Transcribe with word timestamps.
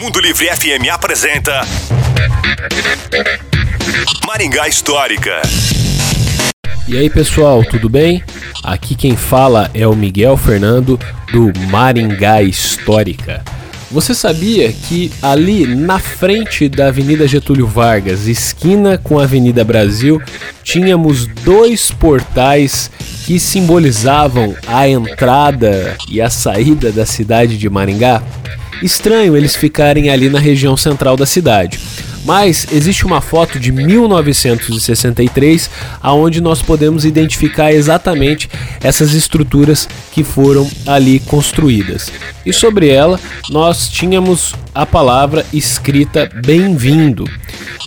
Mundo 0.00 0.20
Livre 0.20 0.46
FM 0.46 0.88
apresenta 0.92 1.62
Maringá 4.26 4.68
Histórica. 4.68 5.40
E 6.86 6.96
aí 6.96 7.08
pessoal, 7.08 7.64
tudo 7.64 7.88
bem? 7.88 8.22
Aqui 8.62 8.94
quem 8.94 9.16
fala 9.16 9.70
é 9.72 9.86
o 9.86 9.94
Miguel 9.94 10.36
Fernando 10.36 10.98
do 11.32 11.52
Maringá 11.70 12.42
Histórica. 12.42 13.42
Você 13.90 14.14
sabia 14.14 14.72
que 14.72 15.10
ali 15.20 15.66
na 15.66 15.98
frente 15.98 16.68
da 16.68 16.86
Avenida 16.86 17.26
Getúlio 17.26 17.66
Vargas, 17.66 18.28
esquina 18.28 18.96
com 18.96 19.18
a 19.18 19.24
Avenida 19.24 19.64
Brasil, 19.64 20.22
tínhamos 20.62 21.26
dois 21.26 21.90
portais 21.90 22.88
que 23.26 23.40
simbolizavam 23.40 24.54
a 24.68 24.88
entrada 24.88 25.96
e 26.08 26.20
a 26.20 26.30
saída 26.30 26.92
da 26.92 27.04
cidade 27.04 27.58
de 27.58 27.68
Maringá? 27.68 28.22
Estranho 28.80 29.36
eles 29.36 29.56
ficarem 29.56 30.08
ali 30.08 30.28
na 30.28 30.38
região 30.38 30.76
central 30.76 31.16
da 31.16 31.26
cidade. 31.26 31.80
Mas 32.24 32.66
existe 32.70 33.06
uma 33.06 33.20
foto 33.20 33.58
de 33.58 33.72
1963 33.72 35.70
aonde 36.02 36.40
nós 36.40 36.60
podemos 36.60 37.04
identificar 37.04 37.72
exatamente 37.72 38.48
essas 38.80 39.14
estruturas 39.14 39.88
que 40.12 40.22
foram 40.22 40.70
ali 40.86 41.20
construídas. 41.20 42.12
E 42.44 42.52
sobre 42.52 42.88
ela 42.88 43.18
nós 43.48 43.88
tínhamos 43.88 44.54
a 44.74 44.84
palavra 44.84 45.44
escrita 45.52 46.30
bem-vindo. 46.44 47.24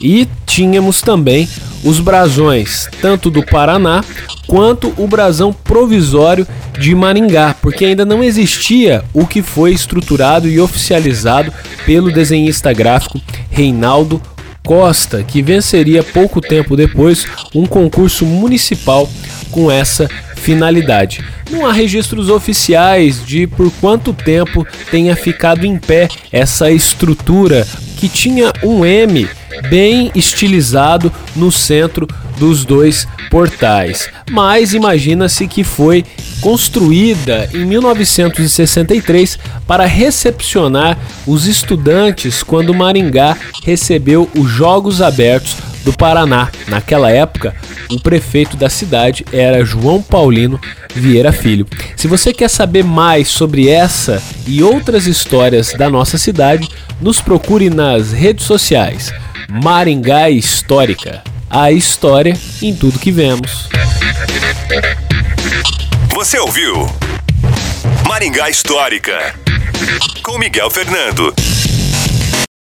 E 0.02 0.28
tínhamos 0.46 1.02
também 1.02 1.48
os 1.84 2.00
brasões, 2.00 2.90
tanto 3.02 3.30
do 3.30 3.44
Paraná 3.44 4.04
quanto 4.48 4.94
o 4.98 5.08
brasão 5.08 5.54
provisório 5.54 6.48
de 6.78 6.94
Maringá, 6.94 7.56
porque 7.62 7.86
ainda 7.86 8.06
não 8.06 8.24
existia 8.24 9.04
o 9.14 9.26
que 9.26 9.42
foi 9.42 9.72
estruturado 9.72 10.48
e 10.48 10.60
oficializado 10.60 11.54
pelo 11.86 12.12
desenhista 12.12 12.74
gráfico 12.74 13.22
Reinaldo 13.54 14.20
Costa, 14.66 15.24
que 15.24 15.42
venceria 15.42 16.04
pouco 16.04 16.42
tempo 16.42 16.76
depois 16.76 17.28
um 17.54 17.66
concurso 17.66 18.26
municipal 18.26 19.10
com 19.52 19.70
essa 19.70 20.10
finalidade. 20.36 21.24
Não 21.50 21.66
há 21.66 21.72
registros 21.72 22.30
oficiais 22.30 23.24
de 23.26 23.46
por 23.46 23.72
quanto 23.80 24.12
tempo 24.12 24.66
tenha 24.90 25.16
ficado 25.16 25.66
em 25.66 25.78
pé 25.78 26.08
essa 26.32 26.72
estrutura 26.72 27.68
que 27.98 28.10
tinha 28.10 28.52
um 28.64 28.86
M 28.86 29.30
bem 29.70 30.12
estilizado 30.16 31.12
no 31.36 31.52
centro 31.52 32.08
dos 32.38 32.66
dois 32.66 33.08
portais. 33.30 34.10
Mas 34.30 34.74
imagina-se 34.74 35.48
que 35.48 35.64
foi 35.64 36.04
construída 36.42 37.50
em 37.54 37.66
1963 37.66 39.40
para 39.66 39.86
recepcionar 39.86 40.98
os 41.26 41.48
estudantes 41.48 42.44
quando 42.44 42.74
Maringá 42.74 43.38
recebeu 43.64 44.30
os 44.36 44.50
Jogos 44.50 45.02
Abertos 45.02 45.56
do 45.84 45.94
Paraná. 45.94 46.50
Naquela 46.68 47.12
época, 47.12 47.56
o 47.90 48.00
prefeito 48.00 48.58
da 48.58 48.70
cidade 48.70 49.26
era 49.32 49.66
João 49.66 50.02
Paulino 50.02 50.60
Vieira 50.96 51.32
Filho. 51.32 51.68
Se 51.96 52.08
você 52.08 52.34
quer 52.34 52.50
saber 52.50 52.84
mais 52.84 53.28
sobre 53.28 53.70
essa 53.70 54.22
e 54.48 54.64
outras 54.64 55.08
histórias 55.08 55.74
da 55.74 55.90
nossa 55.90 56.18
cidade, 56.18 56.70
nos 57.02 57.20
procure 57.20 57.70
nas 57.70 58.12
redes 58.12 58.46
sociais. 58.46 59.14
Maringá 59.62 60.32
Histórica. 60.32 61.22
A 61.48 61.72
história 61.72 62.34
em 62.60 62.76
tudo 62.76 62.98
que 62.98 63.12
vemos. 63.12 63.70
Você 66.10 66.40
ouviu 66.40 66.88
Maringá 68.08 68.50
Histórica 68.50 69.36
com 70.24 70.40
Miguel 70.40 70.72
Fernando. 70.72 71.36